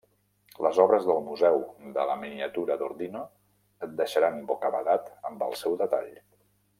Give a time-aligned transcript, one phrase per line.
[0.65, 1.59] Les obres del Museu
[1.97, 3.21] de la Miniatura d’Ordino
[3.89, 6.11] et deixaran bocabadat amb el seu detall.